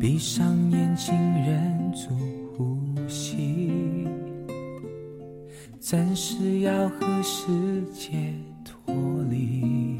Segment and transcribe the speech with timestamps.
[0.00, 1.14] 闭上眼睛，
[1.44, 2.08] 忍住
[2.56, 4.08] 呼吸，
[5.78, 8.32] 暂时要和世界
[8.64, 8.94] 脱
[9.28, 9.98] 离，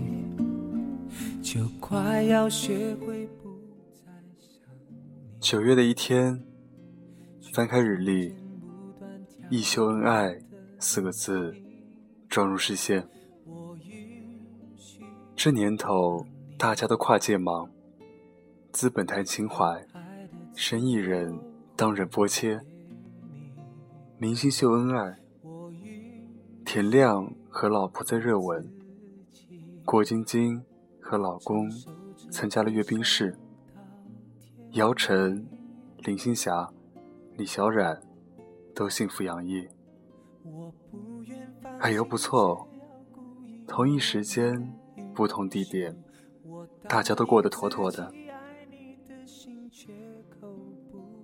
[1.42, 3.50] 就快要学会不
[3.92, 5.38] 再想你。
[5.38, 6.42] 九月的一天，
[7.52, 8.34] 翻开日历
[9.50, 10.34] ，“一秀恩爱”
[10.80, 11.54] 四个字
[12.26, 13.06] 撞入视线。
[15.36, 16.24] 这年头，
[16.56, 17.68] 大家都跨界忙，
[18.72, 19.86] 资本谈情怀。
[20.54, 21.38] 生意人
[21.76, 22.60] 当仁波切，
[24.18, 25.18] 明星秀恩爱，
[26.64, 28.70] 田亮和老婆在热吻，
[29.84, 30.62] 郭晶晶
[31.00, 31.70] 和老公
[32.30, 33.36] 参加了阅兵式，
[34.72, 35.46] 姚晨、
[35.98, 36.70] 林青霞、
[37.36, 38.00] 李小冉
[38.74, 39.66] 都幸福洋溢。
[41.78, 42.68] 哎呦，不错哦，
[43.66, 44.72] 同一时间，
[45.14, 45.96] 不同地点，
[46.86, 48.12] 大家都过得妥妥的。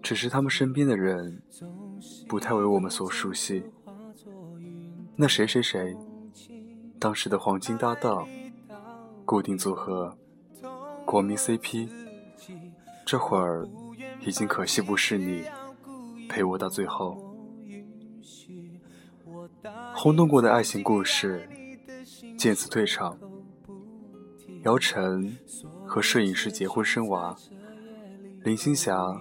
[0.06, 1.42] 只是他们身边的人
[2.28, 3.64] 不太为我们所熟悉。
[5.16, 5.96] 那谁谁谁，
[7.00, 8.24] 当时的黄金搭档、
[9.24, 10.16] 固定组合、
[11.04, 11.88] 国民 CP，
[13.04, 13.68] 这会儿
[14.24, 15.44] 已经可惜不是你
[16.28, 17.34] 陪我到最后。
[19.92, 21.48] 轰动过的爱情故事，
[22.38, 23.18] 渐次退场。
[24.62, 25.36] 姚晨
[25.84, 27.36] 和摄影师结婚生娃，
[28.44, 29.20] 林青霞。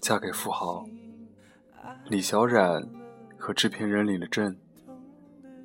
[0.00, 0.86] 嫁给富豪
[2.06, 2.88] 李小冉
[3.36, 4.56] 和制片人领了证，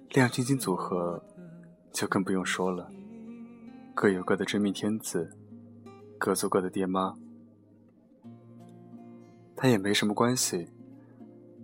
[0.10, 1.24] 亮晶晶组合
[1.92, 2.92] 就更不用说了，
[3.94, 5.36] 各有各的真命天子，
[6.18, 7.16] 各做各的爹妈。
[9.56, 10.68] 但也没什么关系，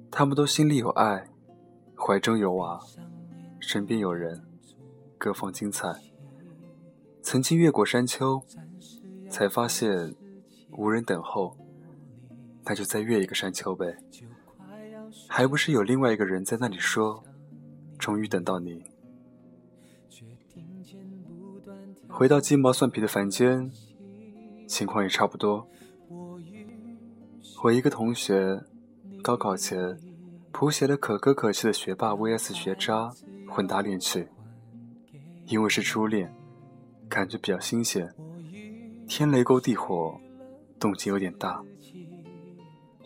[0.09, 1.28] 他们都心里有爱，
[1.95, 2.80] 怀中有娃，
[3.59, 4.44] 身边有人，
[5.17, 5.94] 各方精彩。
[7.22, 8.41] 曾经越过山丘，
[9.30, 10.16] 才发现
[10.72, 11.58] 无人等候。
[12.72, 13.97] 那就再越一个山丘呗，
[15.28, 17.22] 还不是有另外一个人在那里说
[18.00, 18.81] ：“终于等到你。”
[22.07, 23.69] 回到鸡毛蒜皮的凡间，
[24.69, 25.68] 情况也差不多。
[27.62, 28.62] 我一个同学，
[29.22, 30.00] 高考前
[30.53, 33.12] 谱写了可歌可泣的学霸 VS 学渣
[33.50, 34.29] 混搭恋曲，
[35.47, 36.34] 因为是初恋，
[37.09, 38.09] 感觉比较新鲜，
[39.09, 40.18] 天雷勾地火，
[40.79, 41.62] 动静有点大。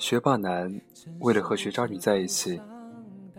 [0.05, 0.71] 学霸男
[1.19, 2.61] 为了和学渣女在一起，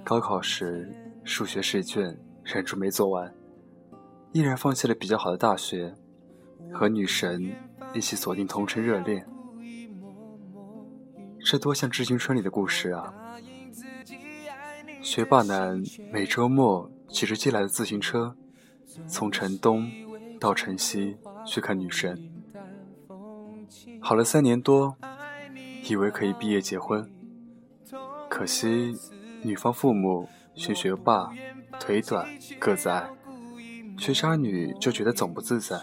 [0.03, 3.33] 高考时数学试卷忍住没做完，
[4.33, 5.95] 毅然放弃了比较好的大学，
[6.73, 7.55] 和女神
[7.95, 9.25] 一起锁定同城热恋。
[11.39, 13.15] 这多像《致青春》里的故事啊！
[15.01, 15.81] 学霸男
[16.13, 18.37] 每周末骑着借来的自行车，
[19.07, 19.89] 从城东
[20.41, 21.17] 到城西
[21.47, 22.29] 去看女神，
[24.01, 24.97] 好了三年多。
[25.89, 27.09] 以为可以毕业结婚，
[28.29, 28.97] 可惜
[29.43, 31.31] 女方父母嫌学霸
[31.79, 32.27] 腿短
[32.59, 33.09] 个子矮，
[33.97, 35.81] 学渣女就觉得总不自在。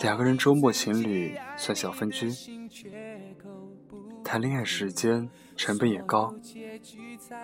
[0.00, 2.30] 两个人周末情侣算小分居，
[4.24, 6.34] 谈恋爱时间成本也高，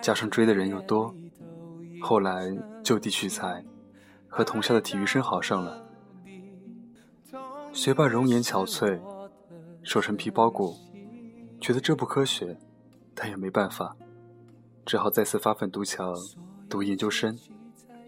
[0.01, 1.13] 加上追的人又多，
[2.01, 3.63] 后来就地取材，
[4.27, 5.85] 和同校的体育生好上了。
[7.71, 8.99] 学霸容颜憔悴，
[9.83, 10.75] 瘦成皮包骨。
[11.59, 12.57] 觉得这不科学，
[13.13, 13.95] 但也没办法，
[14.85, 16.15] 只好再次发奋读强，
[16.69, 17.37] 读研究生，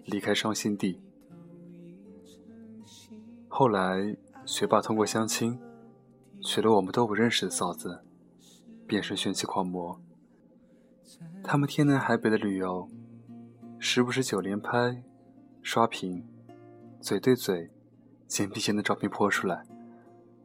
[0.05, 1.01] 离开伤心地。
[3.49, 5.59] 后来，学霸通过相亲，
[6.41, 8.03] 娶了我们都不认识的嫂子，
[8.87, 9.99] 变身炫妻狂魔。
[11.43, 12.87] 他们天南海北的旅游，
[13.77, 15.03] 时不时九连拍、
[15.61, 16.25] 刷屏、
[17.01, 17.69] 嘴对嘴、
[18.27, 19.65] 肩并肩的照片泼出来，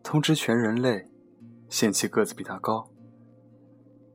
[0.02, 1.08] 通知全人类，
[1.68, 2.88] 嫌弃个子比他高。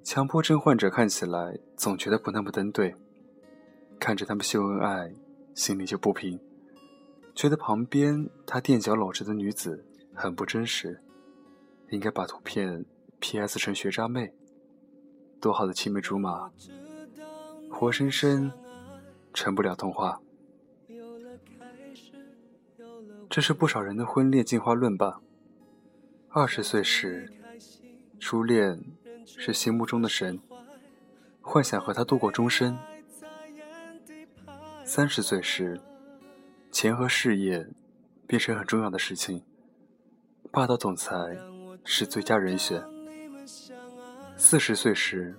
[0.04, 2.96] 强迫症患者看起来总觉得不那么登对，
[4.00, 5.14] 看着他们秀恩爱，
[5.54, 6.40] 心里就不平，
[7.36, 11.00] 觉得旁边他垫脚搂着的女子很不真实，
[11.92, 12.84] 应该把图片
[13.20, 14.34] P.S 成学渣妹，
[15.40, 16.52] 多好的青梅竹马，
[17.70, 18.52] 活生生
[19.34, 20.20] 成不了童话。
[23.30, 25.22] 这是不少人的婚恋进化论吧？
[26.30, 27.32] 二十岁时，
[28.20, 28.84] 初恋。
[29.38, 30.40] 是心目中的神，
[31.42, 32.78] 幻想和他度过终身。
[34.84, 35.80] 三十岁时，
[36.72, 37.68] 钱和事业
[38.28, 39.44] 变成很重要的事情，
[40.52, 41.16] 霸道总裁
[41.84, 42.84] 是最佳人选。
[44.36, 45.36] 四十岁时，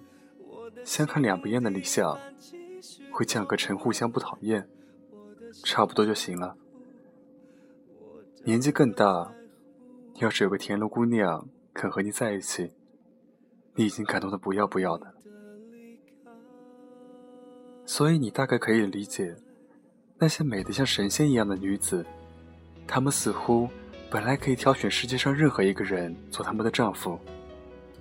[0.84, 2.18] 相看两不厌的理想
[3.10, 4.68] 会降个成互相不讨厌，
[5.64, 6.56] 差不多就行了。
[8.44, 9.32] 年纪更大，
[10.16, 11.48] 要是有个田螺姑娘。
[11.74, 12.70] 肯和你在一起，
[13.74, 15.14] 你已经感动的不要不要的。
[17.84, 19.34] 所以你大概可以理解，
[20.18, 22.04] 那些美得像神仙一样的女子，
[22.86, 23.68] 她们似乎
[24.10, 27.18] 本来可以挑选世界上任何一个人做他们的丈夫，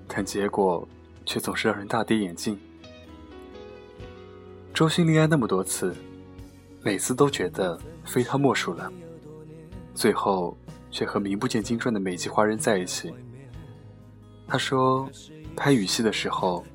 [0.08, 0.88] 但结果
[1.26, 2.60] 却总是让人大跌眼镜。
[4.74, 5.96] 周迅恋爱那么多次，
[6.82, 8.92] 每次都觉得非她莫属了，
[9.94, 10.56] 最后
[10.92, 13.14] 却和名不见经传的美籍华人在一起。
[14.48, 15.10] 他说，
[15.56, 16.66] 拍雨戏的时候，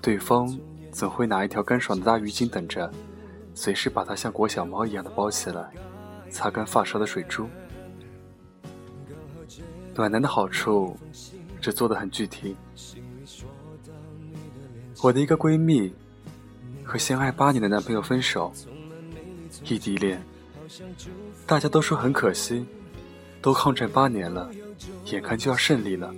[0.00, 0.56] 对方。
[0.92, 2.88] 总会拿一条干爽的大浴巾等着，
[3.52, 5.68] 随时把它像裹小猫一样的包起来，
[6.30, 7.48] 擦干发梢的水珠。
[9.92, 10.96] 暖男的好处，
[11.60, 12.54] 只做的很具体。
[15.02, 15.92] 我的一个闺蜜
[16.84, 18.52] 和相爱八年的男朋友分手，
[19.64, 20.22] 异地恋，
[21.44, 22.64] 大家都说很可惜，
[23.42, 24.48] 都抗战八年了，
[25.06, 26.14] 眼看就要胜利了，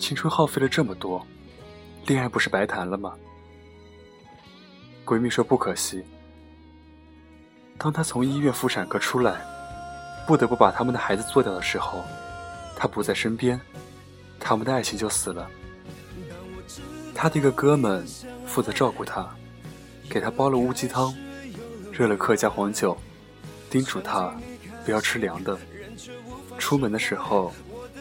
[0.00, 1.24] 青春耗费了这么多，
[2.06, 3.14] 恋爱不是白谈了吗？
[5.04, 6.02] 闺蜜说：“不可惜。
[7.76, 9.40] 当她从医院妇产科出来，
[10.26, 12.02] 不得不把他们的孩子做掉的时候，
[12.74, 13.60] 她不在身边，
[14.40, 15.48] 他们的爱情就死了。
[17.14, 18.04] 她的一个哥们
[18.46, 19.28] 负责照顾她，
[20.08, 21.14] 给她煲了乌鸡汤，
[21.92, 22.96] 热了客家黄酒，
[23.68, 24.34] 叮嘱她
[24.84, 25.58] 不要吃凉的。
[26.58, 27.52] 出门的时候，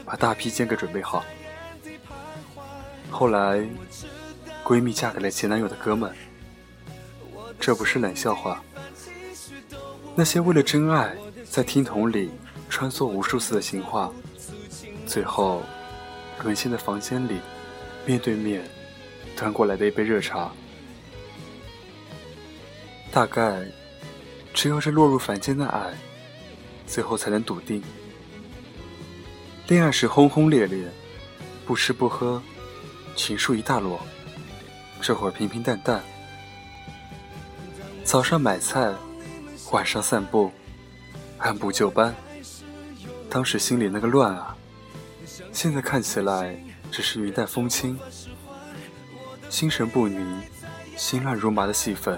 [0.05, 1.25] 把大披肩给准备好。
[3.09, 3.67] 后来，
[4.63, 6.13] 闺蜜嫁给了前男友的哥们。”
[7.59, 8.63] 这不是冷笑话。
[10.15, 11.15] 那些为了真爱
[11.49, 12.31] 在听筒里
[12.69, 14.11] 穿梭无数次的情话，
[15.05, 15.61] 最后
[16.41, 17.39] 沦陷在房间里，
[18.05, 18.63] 面对面
[19.35, 20.51] 端过来的一杯热茶。
[23.11, 23.65] 大概
[24.53, 25.93] 只有这落入凡间的爱，
[26.87, 27.83] 最后才能笃定。
[29.67, 30.87] 恋爱时轰轰烈烈，
[31.65, 32.41] 不吃不喝，
[33.19, 33.99] 情书一大摞，
[35.01, 36.01] 这会儿平平淡淡。
[38.05, 38.93] 早上买菜，
[39.71, 40.49] 晚上散步，
[41.37, 42.15] 按部就班。
[43.29, 44.55] 当时心里那个乱啊，
[45.51, 46.57] 现在看起来
[46.89, 47.99] 只是云淡风轻。
[49.49, 50.41] 心神不宁、
[50.95, 52.17] 心乱如麻的戏份，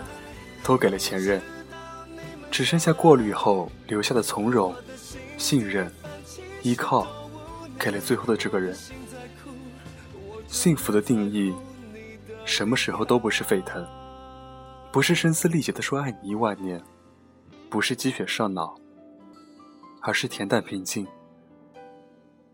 [0.62, 1.42] 都给了前任，
[2.52, 4.76] 只剩下过滤后留下的从容、
[5.36, 5.92] 信任、
[6.62, 7.08] 依靠，
[7.80, 8.78] 给了最后的这个人。
[10.52, 11.56] 幸福的定义，
[12.44, 13.88] 什么时候都不是沸腾。
[14.92, 16.84] 不是声嘶力竭的说爱你一万年，
[17.70, 18.78] 不是鸡血上脑，
[20.02, 21.08] 而是恬淡平静。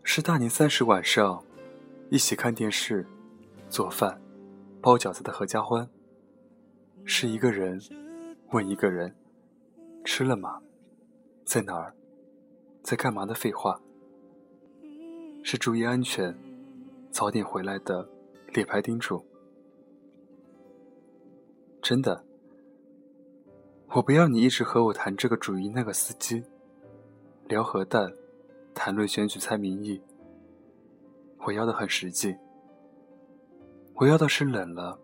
[0.04, 1.42] 是大年三十晚上，
[2.08, 3.04] 一起看电视、
[3.68, 4.18] 做饭、
[4.80, 5.86] 包饺子的合家欢。
[7.04, 7.82] 是一个人
[8.52, 9.12] 问一个人
[10.06, 10.60] ：“吃了吗？
[11.44, 11.92] 在哪儿？
[12.80, 13.80] 在干嘛？”的废话。
[15.42, 16.32] 是注意安全、
[17.10, 18.08] 早点回来的
[18.54, 19.24] 列牌叮嘱。
[21.82, 22.24] 真的。
[23.90, 26.44] 我不要你一直和我谈这个主义那个司机，
[27.46, 28.12] 聊核弹，
[28.74, 30.00] 谈论选举猜民意。
[31.46, 32.36] 我要的很实际。
[33.94, 35.00] 我要的是冷了，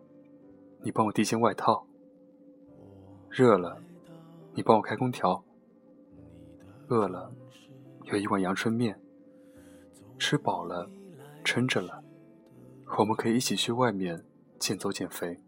[0.82, 1.86] 你帮我递件外套；
[3.30, 3.80] 热了，
[4.52, 5.42] 你帮我开空调；
[6.88, 7.32] 饿了，
[8.04, 8.94] 有一碗阳春面；
[10.18, 10.88] 吃饱了，
[11.44, 12.02] 撑着了，
[12.98, 14.24] 我们可以一起去外面
[14.58, 15.38] 健走减肥。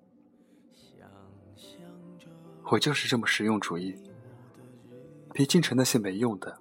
[2.71, 3.95] 我就是这么实用主义，
[5.33, 6.59] 别进城那些没用的。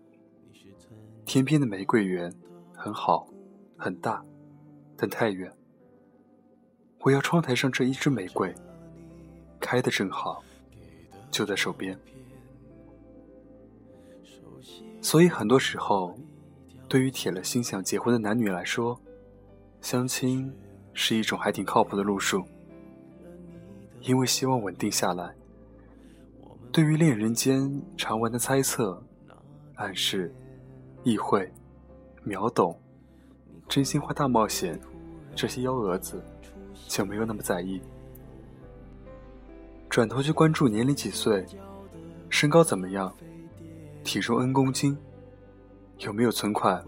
[1.26, 2.32] 天边的玫瑰园
[2.76, 3.28] 很好，
[3.76, 4.24] 很大，
[4.96, 5.52] 但太远。
[7.00, 8.54] 我要窗台上这一支玫瑰，
[9.60, 10.44] 开的正好，
[11.32, 12.00] 就在手边。
[15.02, 16.16] 所以很多时候，
[16.88, 19.00] 对于铁了心想结婚的男女来说，
[19.86, 20.52] 相亲
[20.94, 22.44] 是一种还挺靠谱的路数，
[24.02, 25.32] 因为希望稳定下来。
[26.72, 29.00] 对于恋人间常玩的猜测、
[29.76, 30.34] 暗示、
[31.04, 31.48] 意会、
[32.24, 32.76] 秒懂、
[33.70, 34.82] 真心话大冒险
[35.36, 36.20] 这些幺蛾子，
[36.88, 37.80] 就没有那么在意。
[39.88, 41.46] 转头去关注年龄几岁、
[42.28, 43.16] 身高怎么样、
[44.04, 44.98] 体重 n 公斤、
[46.00, 46.84] 有没有存款、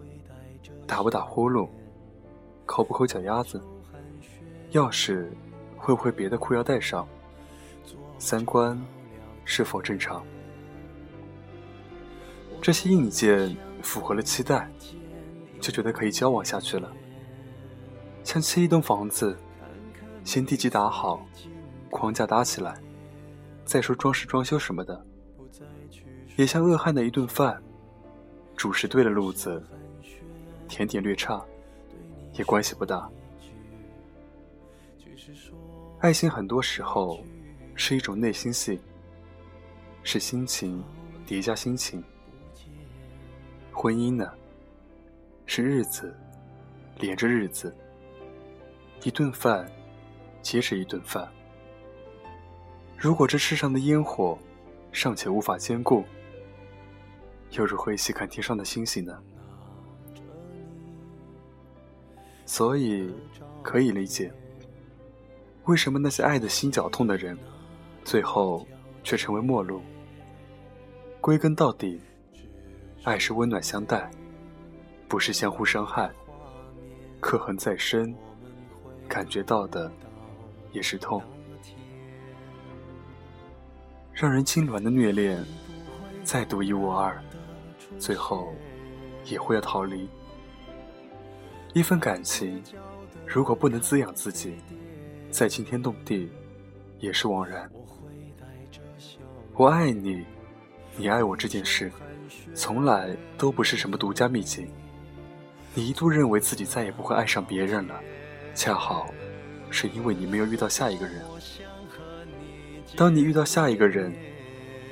[0.87, 1.69] 打不打呼噜、
[2.67, 3.59] 抠不抠脚丫子、
[4.73, 5.25] 钥匙
[5.75, 7.07] 会不会别的裤腰带上、
[8.19, 8.79] 三观。
[9.49, 10.25] 是否正常？
[12.61, 14.69] 这些硬件符合了期待，
[15.61, 16.91] 就觉得可以交往下去了。
[18.25, 19.37] 像砌一栋房子，
[20.25, 21.25] 先地基打好，
[21.89, 22.77] 框架搭起来，
[23.63, 25.01] 再说装饰装修什么的。
[26.35, 27.57] 也像饿汉的一顿饭，
[28.57, 29.63] 主食对了路子，
[30.67, 31.41] 甜点略差，
[32.37, 33.09] 也关系不大。
[35.99, 37.19] 爱情很多时候
[37.75, 38.79] 是一种内心戏，
[40.03, 40.83] 是心情
[41.25, 42.03] 叠加心情。
[43.71, 44.31] 婚姻呢，
[45.45, 46.15] 是日子
[46.99, 47.75] 连着日子，
[49.03, 49.69] 一顿饭
[50.41, 51.27] 接着一顿饭。
[52.95, 54.37] 如果这世上的烟火
[54.91, 56.03] 尚且无法兼顾，
[57.51, 59.21] 又如何细看天上的星星呢？
[62.47, 63.13] 所以
[63.61, 64.33] 可以理解。
[65.65, 67.37] 为什么那些爱的心绞痛的人，
[68.05, 68.65] 最后
[69.03, 69.81] 却成为陌路？
[71.19, 71.99] 归根到底，
[73.03, 74.09] 爱是温暖相待，
[75.09, 76.09] 不是相互伤害。
[77.19, 78.15] 刻痕再深，
[79.09, 79.91] 感觉到的
[80.71, 81.21] 也是痛。
[84.13, 85.43] 让人痉挛的虐恋，
[86.23, 87.21] 再独一无二，
[87.99, 88.53] 最后
[89.25, 90.07] 也会要逃离。
[91.77, 92.63] 一份感情，
[93.23, 94.55] 如果不能滋养自己。
[95.29, 96.31] 再惊天动地，
[96.99, 97.69] 也是枉然。
[99.53, 100.25] 我爱你，
[100.95, 101.91] 你爱我这件事，
[102.55, 104.67] 从来都不是什么独家秘籍。
[105.75, 108.01] 你一度认为自己再也不会爱上别人了，
[108.55, 109.13] 恰好
[109.69, 111.21] 是因为你没有遇到下一个人。
[112.95, 114.11] 当你遇到下一个人，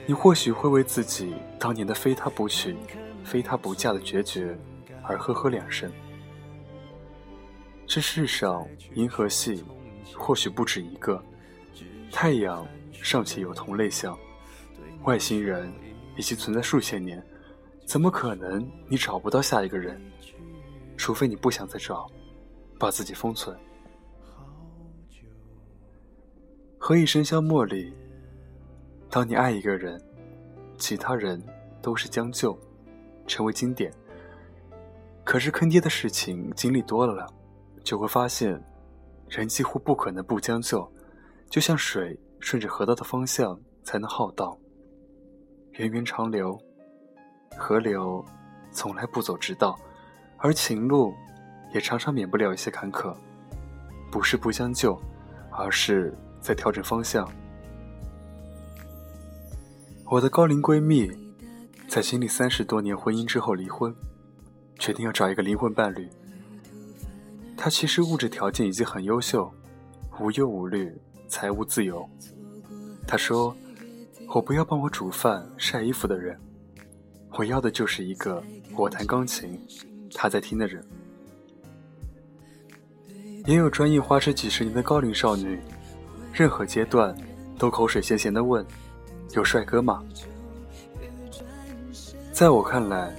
[0.05, 2.75] 你或许会为自己当年的非他不娶、
[3.23, 4.55] 非他不嫁的决绝
[5.01, 5.91] 而呵呵两声。
[7.87, 9.63] 这世上，银河系。
[10.17, 11.21] 或许不止一个，
[12.09, 14.17] 太阳尚且有同类相，
[15.03, 15.69] 外星人
[16.15, 17.21] 已经存在数千年，
[17.85, 20.01] 怎么可能你找不到下一个人？
[20.95, 22.09] 除非你不想再找，
[22.79, 23.57] 把自己封存。
[26.77, 27.93] 何以笙箫默里，
[29.09, 30.01] 当你爱一个人，
[30.77, 31.43] 其他人
[31.81, 32.57] 都是将就，
[33.27, 33.91] 成为经典。
[35.25, 37.27] 可是坑爹的事情经历多了，
[37.85, 38.61] 就会发现。
[39.27, 40.87] 人几乎不可能不将就，
[41.49, 44.55] 就像水顺着河道的方向才能浩荡。
[45.71, 46.55] 源远长流，
[47.57, 48.23] 河流
[48.71, 49.75] 从来不走直道，
[50.37, 51.11] 而情路
[51.73, 53.15] 也常常免不了一些坎坷。
[54.11, 54.95] 不是不将就，
[55.49, 57.27] 而是在调整方向。
[60.05, 61.11] 我的高龄闺蜜，
[61.87, 63.93] 在经历三十多年婚姻之后离婚，
[64.77, 66.07] 决定要找一个灵魂伴侣。
[67.65, 69.51] 他其实物质条件已经很优秀，
[70.19, 70.95] 无忧无虑，
[71.27, 72.07] 财务自由。
[73.07, 73.57] 他说
[74.35, 76.39] ：“我不要帮我煮饭、晒衣服的人，
[77.31, 78.39] 我要的就是一个
[78.77, 79.59] 我弹钢琴，
[80.13, 80.85] 他在听的人。”
[83.47, 85.59] 也有专一花痴几十年的高龄少女，
[86.31, 87.17] 任何阶段
[87.57, 88.63] 都口水咸咸的问
[89.33, 90.03] ：“有帅哥吗？”
[92.31, 93.11] 在我看来，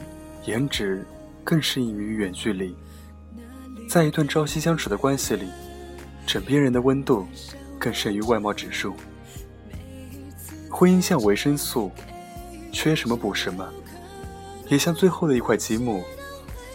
[0.45, 1.05] 颜值
[1.43, 2.77] 更适应于远距离。
[3.97, 5.49] 在一段朝夕相处的关系里，
[6.27, 7.27] 枕边人的温度
[7.79, 8.95] 更胜于外貌指数。
[10.69, 11.91] 婚姻像维生素，
[12.71, 13.67] 缺什么补什么，
[14.69, 16.05] 也像最后的一块积木，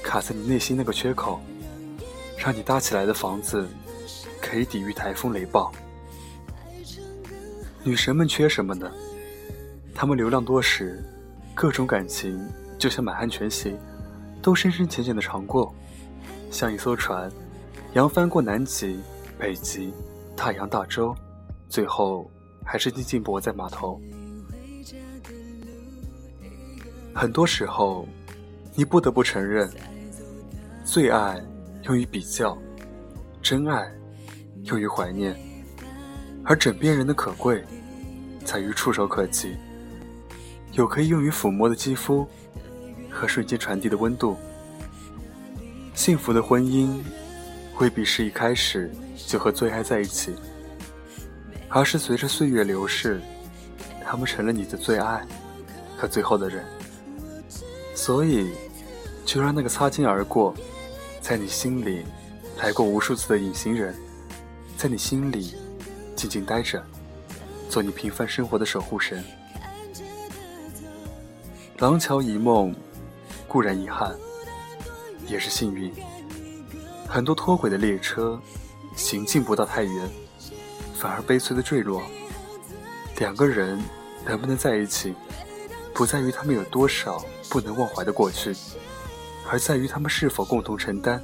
[0.02, 1.40] 卡在你内心那个缺口，
[2.40, 3.68] 让你搭起来的房子
[4.42, 5.72] 可以抵御台风雷暴。
[7.84, 8.92] 女神们缺什么呢？
[9.94, 11.04] 她们流浪多时，
[11.54, 12.44] 各种感情
[12.80, 13.76] 就像满汉全席，
[14.42, 15.72] 都深深浅浅的尝过。
[16.52, 17.32] 像一艘船，
[17.94, 19.00] 扬帆过南极、
[19.40, 19.92] 北极、
[20.36, 21.16] 大洋大洲，
[21.70, 22.30] 最后
[22.64, 24.00] 还是静静泊在码头。
[27.16, 28.06] 很多时候，
[28.76, 29.70] 你不得不承认，
[30.84, 31.42] 最爱
[31.84, 32.58] 用于比较，
[33.42, 33.90] 真爱
[34.66, 35.36] 用于怀念，
[36.44, 37.64] 而枕边人的可贵，
[38.44, 39.56] 在于触手可及，
[40.74, 42.28] 有可以用于抚摸的肌肤
[43.10, 44.38] 和瞬间传递的温度。
[45.94, 47.00] 幸福的婚姻，
[47.80, 48.92] 未必是一开始
[49.28, 50.34] 就和最爱在一起，
[51.70, 53.22] 而是随着岁月流逝，
[54.04, 55.26] 他们成了你的最爱
[55.96, 56.66] 和最后的人。
[57.94, 58.50] 所以，
[59.26, 60.56] 就让那个擦肩而过，
[61.22, 62.04] 在你心里
[62.58, 63.96] 来过无数次的隐形人，
[64.76, 65.54] 在你心里
[66.16, 66.84] 静静待着，
[67.70, 69.24] 做你平凡生活的守护神。
[71.78, 72.74] 廊桥遗梦，
[73.48, 74.16] 固然遗憾。
[75.28, 75.94] 也是幸运，
[77.08, 78.40] 很多脱轨的列车
[78.96, 80.10] 行进不到太远，
[80.96, 82.02] 反而悲催的坠落。
[83.18, 83.80] 两个人
[84.26, 85.14] 能不能在一起，
[85.94, 88.54] 不在于他们有多少不能忘怀的过去，
[89.50, 91.22] 而在于他们是否共同承担，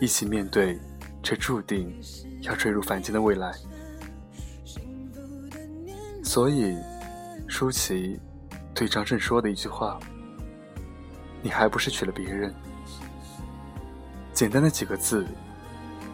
[0.00, 0.78] 一起面对
[1.22, 1.92] 这注定
[2.42, 3.52] 要坠入凡间的未来。
[6.24, 6.74] 所以，
[7.48, 8.18] 舒淇
[8.72, 9.98] 对张震说的一句话
[11.42, 12.54] ：“你还不是娶了别人。”
[14.42, 15.24] 简单的几个字，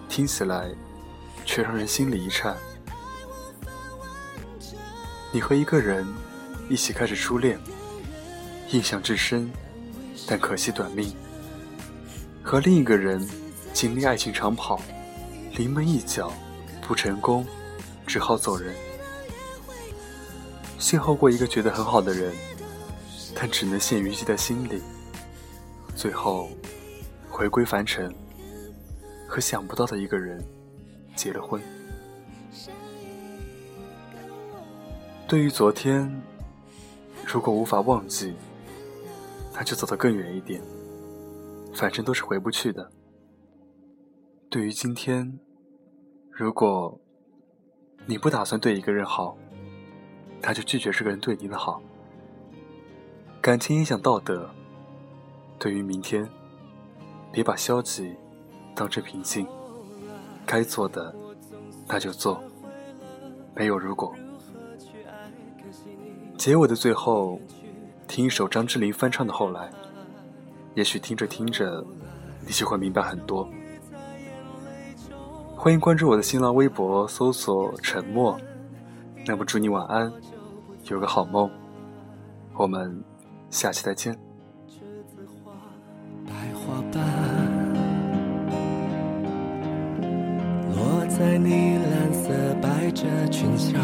[0.07, 0.71] 听起来
[1.47, 2.55] 却让人心里一颤。
[5.33, 6.07] 你和一个人
[6.69, 7.59] 一起开始初恋，
[8.69, 9.51] 印象至深，
[10.27, 11.15] 但可惜短命；
[12.43, 13.27] 和另一个人
[13.73, 14.79] 经历爱情长跑，
[15.57, 16.31] 临门一脚
[16.87, 17.47] 不成功，
[18.07, 18.75] 只好走人。
[20.79, 22.35] 邂逅过一个觉得很好的人，
[23.35, 24.83] 但只能限于记在心里，
[25.97, 26.51] 最后
[27.39, 28.13] 回归凡尘，
[29.29, 30.45] 和想不到的一个人
[31.15, 31.63] 结了婚。
[35.29, 36.21] 对于昨天，
[37.25, 38.35] 如果无法忘记，
[39.55, 40.61] 那就走得更远一点，
[41.73, 42.91] 反正都是回不去的。
[44.51, 45.39] 对于今天，
[46.33, 47.01] 如果
[48.05, 49.39] 你不打算对一个人好，
[50.43, 51.81] 那就拒绝这个人对你的好。
[53.41, 54.51] 感情影响道德。
[55.57, 56.29] 对于明天，
[57.31, 58.17] 别把消极
[58.75, 59.47] 当成平静。
[60.47, 61.15] 该做的，
[61.87, 62.43] 那就做，
[63.55, 64.15] 没有如果。
[66.39, 67.39] 结尾的最后，
[68.07, 69.69] 听一首张智霖翻唱的《后来》，
[70.75, 71.85] 也许听着听着，
[72.47, 73.47] 你就会明白很多。
[75.55, 78.39] 欢迎关注我的新浪微博，搜索“沉默”。
[79.27, 80.11] 那么祝你晚安，
[80.85, 81.51] 有个好梦。
[82.55, 83.05] 我们
[83.51, 84.28] 下期再见。
[91.19, 92.31] 在你蓝色
[92.63, 93.77] 百褶裙下，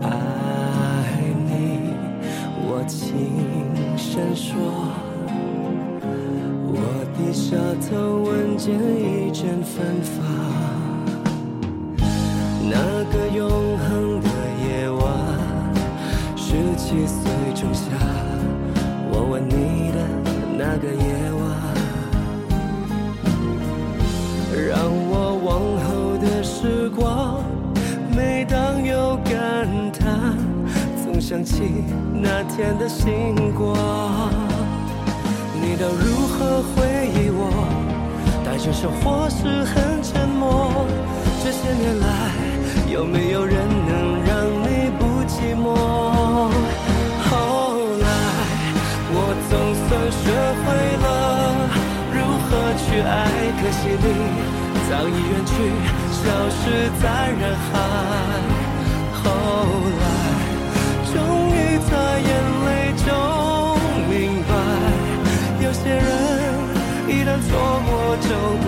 [0.00, 0.08] 爱
[1.44, 1.90] 你，
[2.62, 3.26] 我轻
[3.96, 4.54] 声说。
[6.70, 6.78] 我
[7.16, 7.56] 低下
[7.90, 10.14] 头，闻见一阵芬芳。
[12.70, 12.78] 那
[13.10, 14.28] 个永恒的
[14.62, 15.02] 夜晚，
[16.36, 16.46] 十
[16.76, 17.90] 七岁仲夏，
[19.10, 19.98] 我吻你的
[20.56, 21.07] 那个夜
[31.58, 31.82] 起
[32.14, 33.74] 那天的星光。
[35.60, 37.50] 你都如何回忆我？
[38.46, 40.86] 带着生活是很沉默，
[41.42, 42.06] 这些年来。
[42.88, 43.56] 有没有人
[43.90, 43.90] 能
[44.24, 44.30] 让
[44.62, 45.74] 你不寂寞？
[47.26, 47.32] 后
[48.06, 48.08] 来
[49.10, 49.16] 我
[49.50, 50.22] 总算学
[50.62, 50.66] 会
[51.02, 51.06] 了
[52.14, 52.16] 如
[52.46, 53.10] 何去爱，
[53.58, 54.06] 可惜你
[54.88, 55.52] 早已远去，
[56.14, 56.22] 消
[56.54, 56.62] 失
[57.02, 57.02] 在
[57.34, 57.74] 人海。
[59.18, 59.26] 后
[60.00, 60.06] 来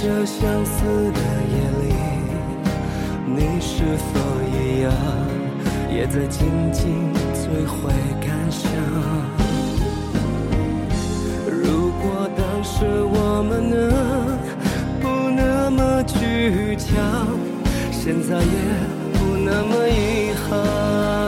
[0.00, 1.92] 这相似的夜里，
[3.26, 4.92] 你是否一样？
[5.92, 8.62] 也在静静追悔感想。
[11.50, 13.76] 如果当时我们能
[15.00, 16.94] 不那么倔强，
[17.90, 18.44] 现在也
[19.14, 21.27] 不那么遗憾。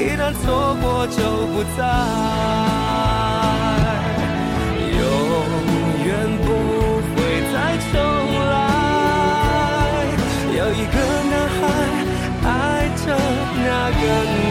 [0.00, 1.78] 一旦错过就不再，
[4.96, 5.00] 永
[6.06, 6.08] 远
[6.40, 6.48] 不
[7.12, 7.16] 会
[7.52, 7.54] 再
[7.92, 7.94] 重
[8.50, 8.52] 来。
[10.56, 10.96] 有一个
[11.30, 11.60] 男孩
[12.48, 12.48] 爱
[12.96, 13.06] 着
[13.56, 13.66] 那
[14.00, 14.49] 个女孩。